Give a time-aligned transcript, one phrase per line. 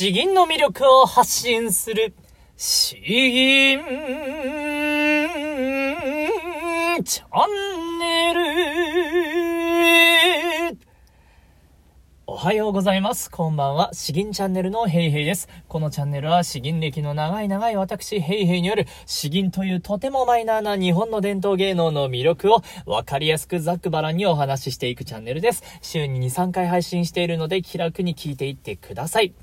[0.00, 2.14] 詩吟の魅力を発信する、
[2.56, 3.84] 詩吟
[7.04, 7.69] チャン
[12.42, 13.30] はようございます。
[13.30, 13.90] こんばんは。
[13.92, 15.46] 詩吟チャンネルのヘイヘイです。
[15.68, 25.62] このチャンネルは詩吟歴の長い長い私ヘイヘイによる詩吟というとてもマイナーな日本の伝統芸能の魅力をわかりやすくざっくばらんにお話ししていくチャンネルです。
[25.82, 29.34] 週に2、3回配信しているので気楽に聞いていってください。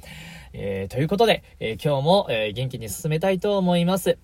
[0.54, 4.18] えー、ということで、えー、今日も、えー、元気に進めたいと思います。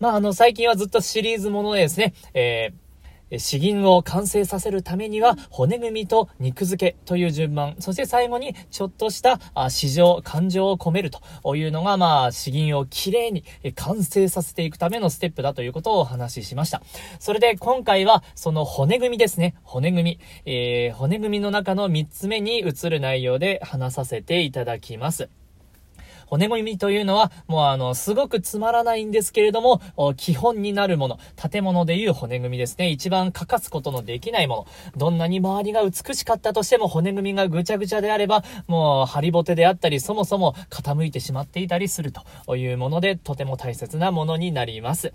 [0.00, 2.85] まあ、あの、最近はずっとシリーズものでですね、えー、
[3.38, 13.44] 詩吟を完成させるためには、骨組みと肉付けという順番、そして最後にちょっとした詩情、感情を込めるというのが、まあ、詩吟をきれいに
[13.74, 16.82] 完成させていくためのステップだということをお話ししました。
[17.18, 19.54] それで今回は、その骨組みですね。
[19.62, 20.20] 骨組み。
[20.44, 25.28] えー、骨組みの中の3つ目に移る内容で話させていただきます。
[26.26, 29.80] 骨組みというのは、もうあの、すごくつまらないんですけれども、
[30.16, 31.18] 基本になるもの、
[31.50, 32.90] 建物でいう骨組みですね。
[32.90, 34.66] 一番欠かすことのできないもの。
[34.96, 45.12] どんなに周りが美しかったとしても骨組みがぐちゃぐちゃであれば、もう、ハリボテであったり、そもそも傾いてしまっていたりするというもので、とても大切なものになります。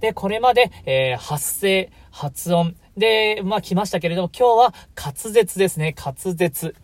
[0.00, 5.94] で、これまで、えー、発声、発音、で、まあ来ましたけれども、今日は滑舌ですね。
[5.98, 6.74] 滑舌。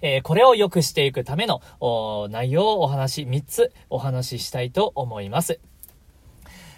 [0.00, 1.60] えー、これを良くしていくための
[2.30, 5.60] 内容をお話し、3つお話ししたいと思います。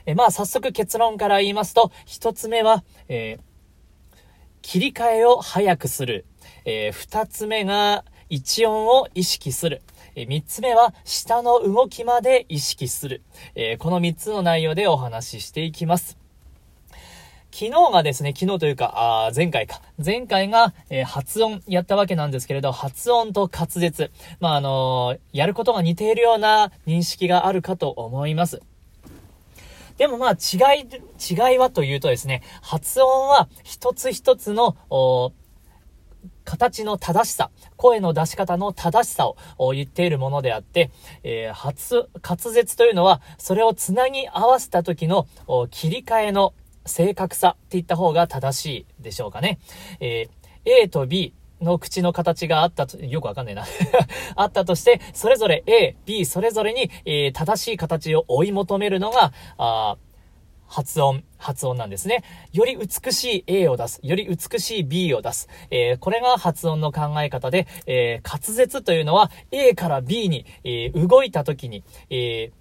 [0.06, 3.38] えー、まあ、早速結論から言いますと、1つ目は、え、
[4.62, 6.26] 切り替えを早くする。
[6.64, 9.82] え2つ目が、一音を意識する。
[10.14, 13.22] え3つ目は、下の動きまで意識する。
[13.54, 16.19] えこの3つの内容でお話ししていきます。
[17.52, 18.92] 昨日がですね、昨日というか、
[19.26, 19.82] あ前回か。
[20.02, 24.10] 前回が、えー、発音やったわけなんですけれど、発音と滑舌。
[24.38, 28.62] まあ、あのー、やることが似ているような認識があるかと思います。
[29.98, 34.76] でもまあ、違い、違いはというとですね、発音は一つ一つの、
[36.44, 39.28] 形の正しさ、声の出し方の正しさ
[39.58, 40.90] を言っているものであって、
[41.22, 45.26] えー、発、滑舌というのは、それをつなぎ合わせた時の
[45.70, 46.54] 切り替えの
[46.90, 48.66] 正確さって言った方が正し
[49.00, 49.58] いでしょうかね。
[50.00, 53.64] えー、A と B の口の形があったと、よくわかんないな
[54.36, 59.96] あったとして、それぞれ A、B それぞれに、えー、正しい形を追い求めるのが、あ
[60.70, 62.22] 発音、発音なんですね。
[62.52, 63.98] より美しい A を出す。
[64.04, 65.48] より美しい B を出す。
[65.70, 72.59] えー、これが発音の考え方で、えー、滑舌というのは A から B に、えー、動いた時に、えー、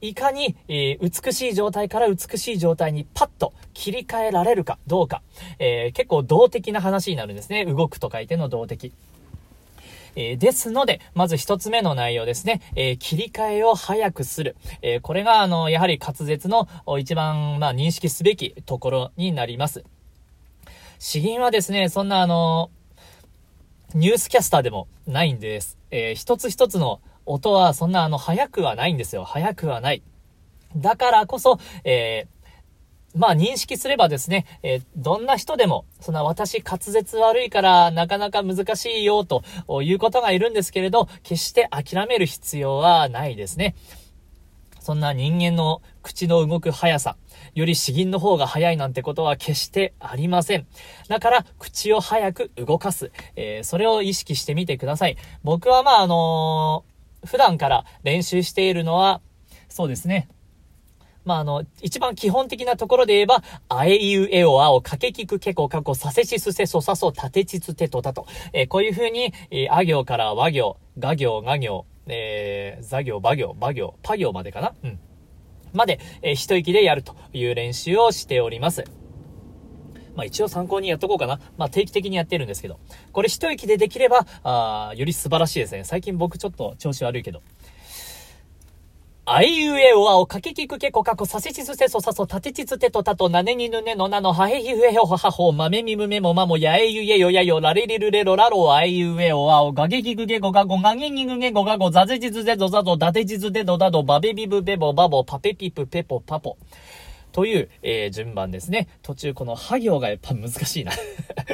[0.00, 5.22] いかに、えー、美しい状態から美しい状態にパッと切り替えられるかどうか、
[5.58, 7.64] えー、結構動的な話になるんですね。
[7.66, 8.92] 動くと書いての動的。
[10.16, 12.60] えー、ですので、まず一つ目の内容ですね。
[12.74, 14.56] えー、切り替えを早くする。
[14.82, 16.68] えー、これが、あの、やはり滑舌の
[16.98, 19.84] 一番、まあ、認識すべきところになります。
[20.98, 22.70] 詩吟はですね、そんなあの、
[23.94, 25.78] ニュースキャスターでもないんです。
[25.90, 27.00] えー、一つ一つの
[27.32, 29.24] 音はそんなあの、速くはないんですよ。
[29.24, 30.02] 速くはない。
[30.76, 39.42] だからこそ、えー、まあ認識すればですね、えー、どんな人でも、そんな私滑舌悪いからなかなか難しいよと
[39.82, 43.74] いうことがいるんですけれど、決して諦める必要はないですね。
[44.80, 47.16] そんな人間の口の動く速さ、
[47.54, 50.66] より詩吟の方が速いなんてことは決してありません。
[51.08, 53.12] だから、口を早く動かす。
[53.36, 55.16] えー、それを意識してみてください。
[55.44, 56.84] 僕はまあ、あの
[57.24, 59.20] 普段から練習しているのは、
[59.68, 60.28] そうですね。
[61.24, 68.26] まあ、あの、一番基本的なところで言えば、あえいうえおあお、かけきくけこかこ、させしすせそさそ、たてちつてとたと。
[68.54, 74.74] えー、こういう風に、えー、あ行から和行、が行、が行、えー、座行、ば行、ば行、パ行までかな？
[74.82, 74.98] うん。
[75.74, 78.84] まで、えー、一息でやるという練習をしております。
[80.20, 81.40] まあ一応参考にやっとこうかな。
[81.56, 82.78] まあ定期的にやってるんですけど。
[83.12, 85.84] これ一息でできれば、あより素晴らしいですね。
[85.84, 87.40] 最近僕ちょっと調子悪いけど。
[89.24, 106.56] あいうえおあおかききくけこかこさせちすせそさそたてちつてとたとなねにぬねのなのはへひふへほははほまめみむめもまもやえゆえよやよられりるれろらろあいうえおあおがげきくけこかこがげぎぐげごがござぜちつぜぞざぞだてちつてどだどばべびぶべぼばぼぱぺぴぷぺぽぱぽ。
[107.32, 108.88] という、えー、順番ですね。
[109.02, 110.92] 途中このは行がやっぱ難しいな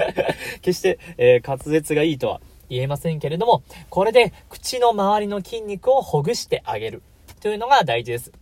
[0.62, 7.02] 決して、えー、滑舌がいいとは言えませんけれども、これで口の周りの筋肉をほぐしてあげる
[7.40, 8.32] というのが大事です。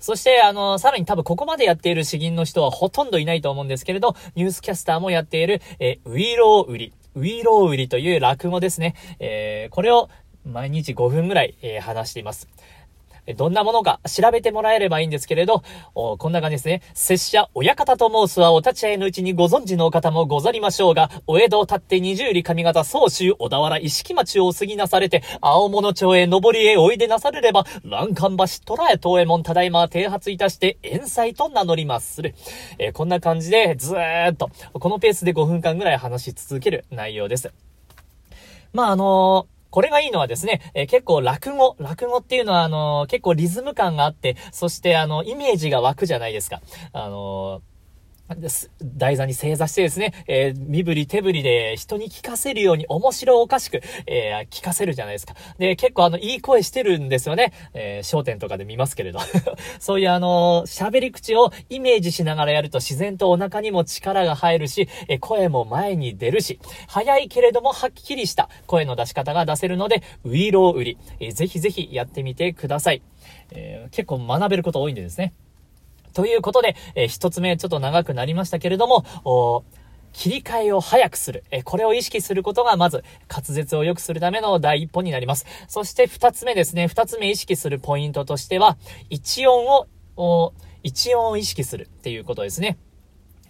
[0.00, 6.92] そして、あの、さらに多分ここまでやっている詩吟の人はほとんどいないと思うんですけれど、ニュースキャスターもやっている、えー、ウイロウ売り。
[7.16, 8.94] ウイロウ売りという落語ですね。
[9.18, 10.08] えー、これを、
[10.44, 12.48] 毎日5分ぐらい、えー、話しています。
[13.34, 15.62] どんなものか調べてもらえればいいんですけれど、
[15.94, 16.82] こんな感じですね。
[16.94, 32.34] 拙者、親方と申すはお立ち会いのうちにご存知の方もござりましょうが、お江戸を立って二十里上方総州小田原石木町を過ぎなされて、青物町へ上りへおいでなされれば、欄干橋虎屋東右衛門ただいま停発いたして遠斎と名乗りまする。
[32.78, 37.52] えー、こんな感じでずーっと、このペースで5分間ぐらい話し続ける内容です。
[38.72, 46.60] まあ、あのーこれがいいのはですね、えー、結構落語、落語っていうのはあのー、結構リズム感があって、そしてあの、イメージが湧くじゃないですか。
[46.92, 47.77] あのー
[48.96, 55.34] 台座に正座してですね、えー、身振り手振りで人に聞かせるように面白おかしく、えー、聞かせるじゃないですか。
[55.58, 57.52] で、結構あの、いい声してるんですよね。
[57.72, 59.20] えー、焦点とかで見ますけれど。
[59.80, 73.02] そういうあの、喋り口をイメージしながらやると自然とお腹にも力が入るし、え声も前に出るし、早いけれどもはっきりした声の出し方が出せるので、ウイロー売り、えー、ぜひぜひやってみてください。
[73.52, 75.32] え、結構学べること多いんでですね。
[76.18, 79.04] ということで、えー、一つ目ちょっと長くなりましたけれども、
[80.12, 81.44] 切り替えを早くする。
[81.52, 85.46] えこれを意識することが、まず、滑舌を良くするための第一歩になります。
[85.68, 86.88] そして二つ目ですね。
[86.88, 88.78] 二つ目意識するポイントとしては、
[89.10, 89.64] 一音
[90.16, 92.78] を、一音を意識するっていうことですね。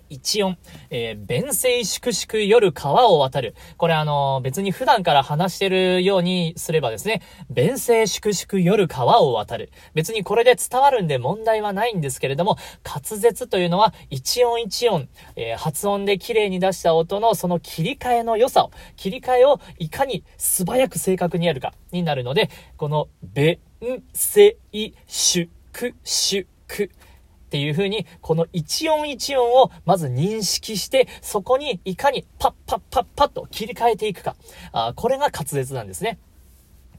[0.08, 0.58] 一音、
[0.90, 3.55] えー、弁声粛々夜川を渡る。
[3.76, 9.70] これあのー、別に普段から話してるようにすればですね、弁声粛々夜川を渡る。
[9.94, 23.58] 別にこれで伝わるんで問題はないんですけれども、滑舌というのは一音一音、えー、発音で綺麗に出した音のその切り替えの良さを、切り替えをいかに素早く正確にやるかになるので、この弁
[24.14, 24.56] 声
[25.06, 26.46] 粛々
[27.49, 34.37] っていう風に、この一音一音をまず認識して、そこにいかにパッパッパッパッと切り替えていくか。
[34.73, 36.19] あこれが滑舌なんですね。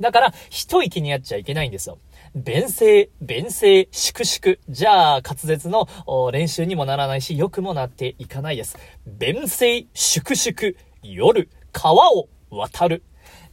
[0.01, 2.00] だから、一息にやっちゃいけないんですよ。
[2.34, 4.57] 弁声、弁声、粛々。
[4.69, 5.88] じゃあ、滑舌の
[6.31, 8.75] 練習にもならないし、良くもなっていかないです。
[9.06, 13.04] 弁声、粛々、夜、川を渡る。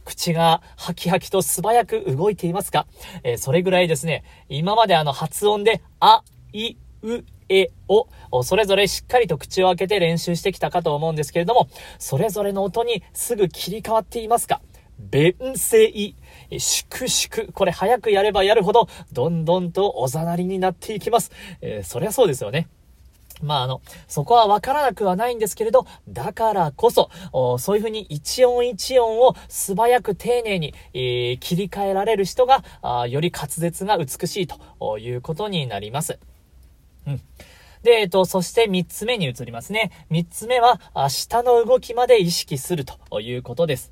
[0.07, 2.87] 口がハキハキと素早く動いていますか
[3.23, 6.23] えー、それぐらいですね、今まであの発音で、あ、
[6.53, 8.07] い、う、えを、
[8.43, 14.61] それぞれしっかりと口を開けて練習してきたかと思うんですけれども、それぞれの音にすぐ切り替わっていますか？
[14.99, 16.15] 弁声、
[16.57, 17.53] 粛々。
[17.53, 21.31] これ早くやればやるほど、どんどんとおざなりになっていきます。
[21.61, 22.67] えー、そりゃそうですよね。
[23.43, 27.11] まあ、あの、そこはわからなくはないんですけれど、だからこそ、
[27.59, 32.63] そういうふうに一音一音を素早く丁寧に、えー、切り替えられる人が、
[33.07, 36.17] より滑舌が美しいということになります。
[37.07, 37.21] うん。
[37.83, 39.91] で、えっと、そして3つ目に移りますね。
[40.11, 43.91] 3つ目は、下の動きまで意識するということです。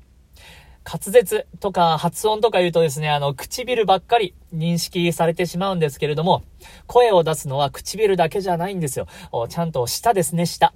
[0.84, 6.44] 滑舌とか発音とか言うとですね、あの、唇ばっかり認識されてしまうんですけれども、
[6.86, 9.08] 声を出すのは唇だけじゃないんですよ。
[9.48, 10.72] ちゃんと舌ですね、舌。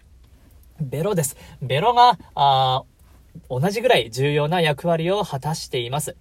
[0.80, 1.36] ベロです。
[1.62, 2.82] ベロが、あ
[3.48, 6.16] 同じぐらい重要な役割を果たしています。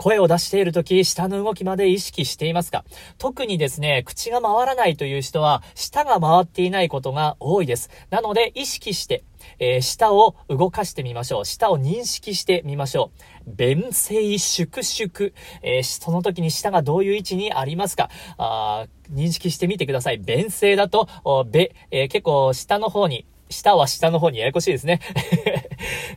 [0.00, 2.86] 声を出している時、舌の動きまで意識していますか？
[3.18, 7.90] 特にですね、口が回らないという人は、舌が回っていないことが多いです。
[8.08, 9.24] なので、意識して、
[9.58, 11.44] えー、舌を動かしてみましょう。
[11.44, 13.10] 舌を認識してみましょ
[13.46, 13.50] う。
[13.54, 15.32] 弁声粛々。
[15.62, 18.08] えー、その時に舌がどういう位置にありますか？
[18.38, 20.18] あ認識してみてください。
[20.18, 21.08] 弁声だと、
[21.50, 25.00] べ、えー、結構下の方に、下は下の方にややこしいですね。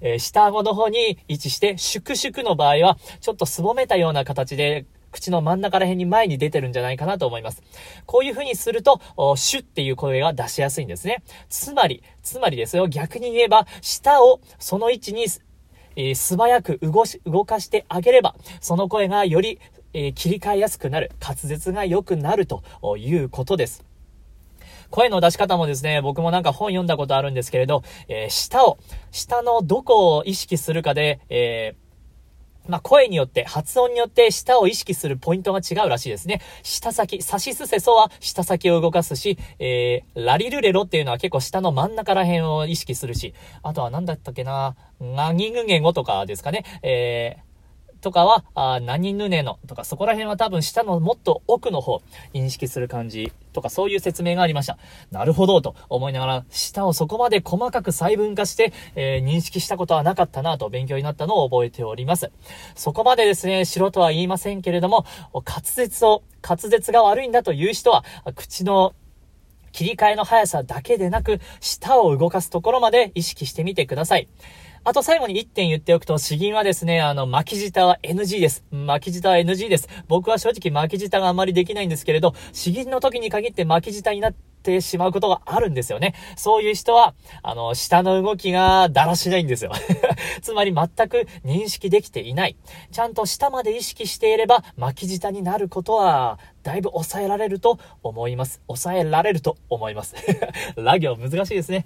[0.01, 7.61] えー、下顎の方に位置して、粛々の場合は、ちょっとすぼめたような形で、口の真ん中ら辺に前に出てるんじゃないかなと思います。
[8.05, 8.99] こういう風にすると、
[9.37, 11.23] シュっていう声が出しやすいんですね。
[11.49, 15.25] つまり、つまりですよ、逆に言えば、舌をその位置に、
[15.95, 19.59] えー、素早く動し、動かしてあげれば、その声がより、
[19.93, 22.63] えー、切り替えやすくなる、滑舌が良くなると
[22.97, 23.92] いうことです。
[24.93, 28.77] 声の出し方もですね、僕もなんか本読んだことあるんですけれど、えー、舌を、
[29.11, 36.41] 舌のどこを意識するかで、えー、まあ、声によって、発音によって舌を意識するポイントが違うらしいですね。
[36.61, 43.33] 舌先、サシスセソは舌先を動かすし、えー、ラリルレロっていうのは結構下の真ん中ら辺を意識するし、
[43.63, 47.52] あとは何だったっけな、ナニグゲゴとかですかね、えー、
[48.03, 52.01] とかは、あ何ぬねのとか、そこら辺は多分下のもっと奥の方、
[52.33, 54.77] 認識する感じとか、そういう説明がありました。
[55.09, 62.29] なるほど、と思いながら、下をそこまで細かく細分化して、えー、認識したことはなかったなと勉強になったのを覚えております。
[62.75, 68.03] そこまでですね、素人は言いませんけれども、滑舌を、滑舌が悪いんだという人は、
[68.35, 68.93] 口の
[69.71, 74.27] 切り替えの速さだけでなく、舌を動かすところまで意識してみてください。
[74.85, 78.65] あと最後に1点言っておくと、詩吟はですね、あの、巻き舌は NG です。
[78.69, 79.87] 巻き舌は NG です。
[80.09, 86.15] 僕は正直巻き舌があまりできないんですけれど、詩吟の時に限って巻き舌になってしまうことがあるんですよね。
[86.35, 87.13] そういう人は、
[87.43, 89.71] あの、下の動きがだらしないんですよ。
[90.43, 92.57] つまり全く認識できていない。
[92.91, 98.61] ちゃんと下まで意識していれば、巻き舌になることは、だいぶ抑えられると思います。
[98.67, 100.15] 抑えられると思います。
[100.75, 101.85] ラ行難しいですね。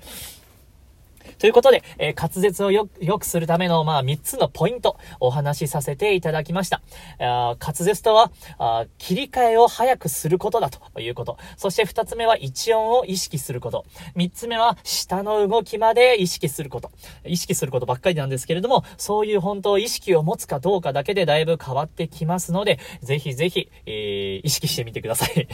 [1.39, 6.81] ということで、えー、滑舌をよ、良くするための、まあ、3つのポイント、お話しさせていただきました。
[7.19, 11.37] あ滑舌とはあ、切り替えを早くすることだということ。
[11.57, 13.85] そして2つ目は、一音を意識すること。
[14.15, 16.91] 3つ目は、下の動きまで意識すること。
[17.25, 25.47] 意識することばっかりなんですけれども、そういう本当意識を持つかどうかだけでだいぶ変わってきますので、ぜひぜひ、えー、意識してみてください。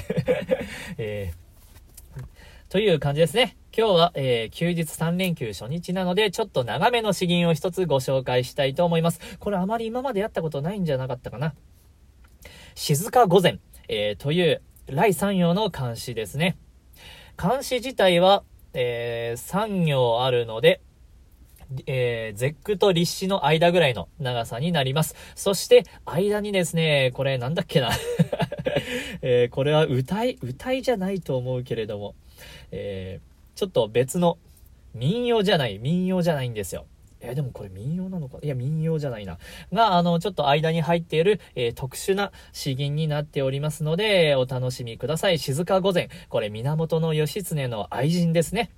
[0.98, 1.44] えー
[2.74, 3.56] という感じですね。
[3.72, 9.20] 今日は、えー、休日3連休初日なので、ちょっと長めの詩吟を一つご紹介したいと思います。
[9.38, 11.54] これあまり今までやったことないんじゃなかったかな。
[12.74, 16.58] 静か午前、えー、という、来三行の漢詩ですね。
[17.36, 18.42] 漢詩自体は、
[18.74, 20.82] えー、3行あるので、
[21.86, 25.14] えー、絶句と立詩の間ぐらいの長さになります。
[25.36, 27.92] そして、間にですね、これなんだっけな
[29.22, 32.16] えー、これは歌い、歌いじゃないと思うけれども、
[32.72, 34.38] えー、ちょっと別の、
[34.94, 36.86] 民謡じゃない、民謡じゃないんですよ。
[37.20, 38.38] えー、でもこれ民謡なのか？
[38.44, 39.38] いや、民謡じゃないな。
[39.72, 45.40] が、あの、ちょっと間に入っている、えー、特殊な詩吟になっておりますので、お楽しみください。
[45.40, 46.10] 静か御前。
[46.30, 48.72] これ、源義経の愛人ですね。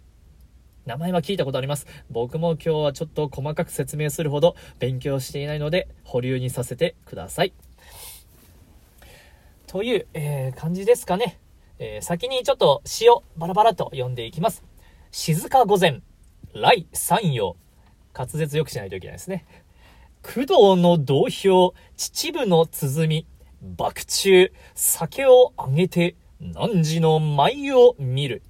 [0.86, 1.88] 名前は聞いたことあります。
[2.12, 7.54] 僕も今日はちょっと細かく説明するほど勉強していないので、保留にさせてください。
[9.76, 11.38] という、えー、感じですかね。
[11.80, 14.64] えー、先にちょっと詩をバラバラと読んでいきます。
[15.12, 16.02] 静か御前、
[16.54, 17.58] 来三葉。
[18.18, 19.46] 滑舌よくしないといけないですね。
[20.24, 23.28] 工藤の同票、秩父の鼓、
[23.62, 28.44] 爆中、酒をあげて、汝の舞を見る。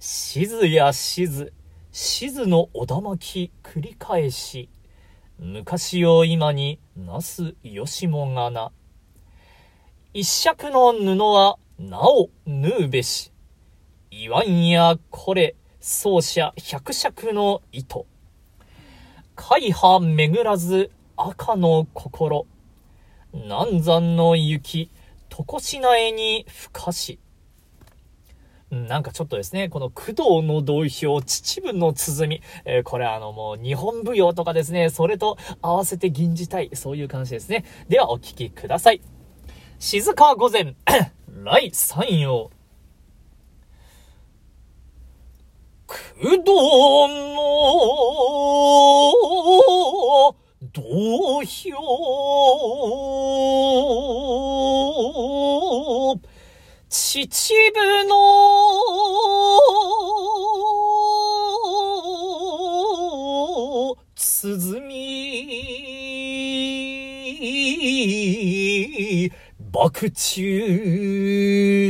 [0.00, 1.52] 静や静、
[1.92, 4.68] 静のおだまき繰り返し、
[5.38, 8.72] 昔を今になすよしもがな。
[10.16, 13.32] 一尺の布はなお縫うべし。
[14.12, 18.06] 言わんやこれ、奏者百尺の糸。
[19.34, 22.46] 海派巡らず赤の心。
[23.32, 24.88] 南山の雪、
[25.36, 27.18] 床品絵にふかし。
[28.70, 37.64] なんかちょっとですね、この工藤の同票、秩父の鼓、えー、これあのもう日本舞踊とかですね、それと合わせて吟じたい、そういう感じですね。
[37.88, 39.00] ではお聴きください。
[39.84, 40.74] 静か御前。
[41.44, 42.50] 来三陽。
[45.86, 45.96] 工
[46.30, 46.40] 藤
[47.34, 47.44] の
[50.72, 51.76] 土俵。
[56.88, 59.43] 秩父の
[70.10, 71.84] 中、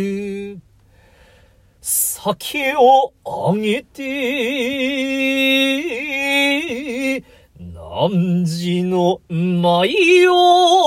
[1.80, 5.24] 酒をあげて、
[7.58, 10.83] 何時の舞を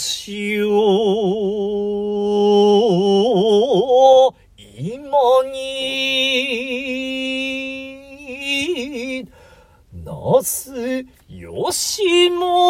[0.00, 0.64] 私を
[4.56, 5.60] 今に
[9.92, 12.69] なすよしも。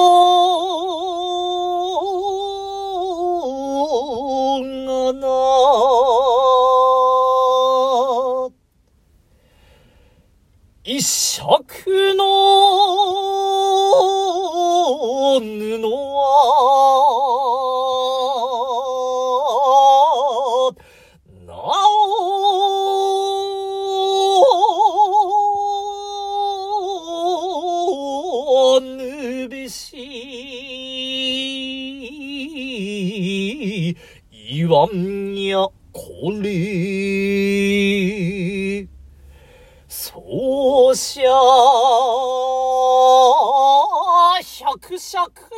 [45.00, 45.49] shock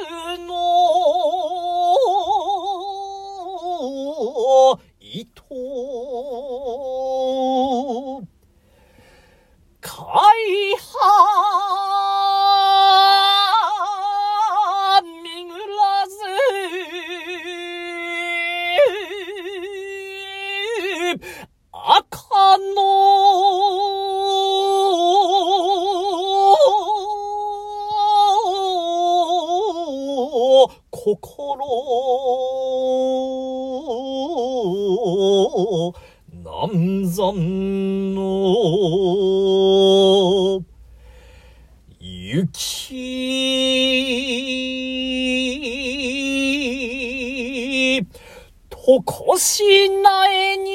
[48.92, 50.70] とこしなえに。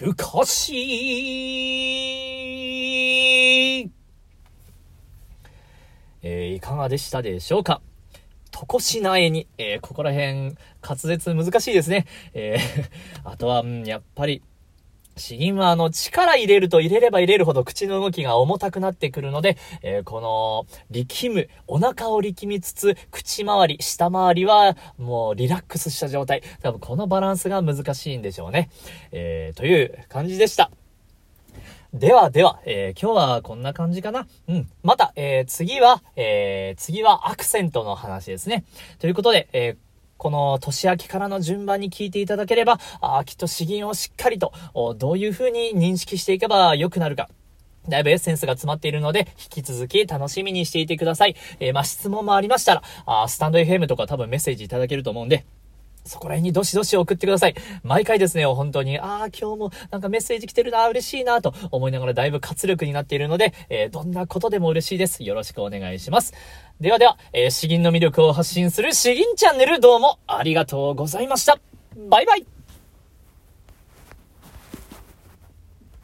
[0.00, 0.74] ふかし。
[6.22, 7.80] えー、いかがでしたでしょうか？
[8.50, 12.04] とこしなえに、えー、ここら辺、滑舌難しいですね。
[12.34, 14.42] えー、あとは、やっぱり、
[15.20, 26.42] 詩吟はあの力入れると入れれば入れるほど口の動きが重たくなってくるので、えー、この力む、お腹を力みつつ、口周り、下回りはもうリラックスした状態。
[26.62, 28.70] 多分このバランスが難しいんでしょうね。
[29.12, 30.70] えー、という感じでした。
[31.92, 34.26] ではでは、えー、今日はこんな感じかな。
[34.48, 34.68] うん。
[34.82, 38.64] また、えー、次は、えー、次はアクセントの話ですね。
[39.00, 39.76] ということで、え
[40.20, 44.52] この年明けからの順番に聞いていただければ、あきっと詩吟をしっかりと、
[44.98, 47.30] どういう風に認識していけば良くなるか。
[47.88, 51.36] だいぶエッセンスが詰まっているので、引き続き楽しみにしていてください。
[51.58, 55.46] えー、まあ、質問もありましたら、あスタンド FM とか多分メッセージいただけると思うんで、
[56.04, 57.54] そこら辺にどしどし送ってください。
[57.82, 65.24] 毎回ですね、本当に、ああ、今日もなんかメッセージ来てるな、嬉しいな、と思いながらだいぶ活力になっているので、えー、どんなことでも嬉しいです。
[65.24, 66.34] よろしくお願いします。
[66.80, 71.58] ではでは、えー、詩吟の魅力を発信する詩吟チャンネルどうもありがとうございました。
[72.08, 72.46] バイバイ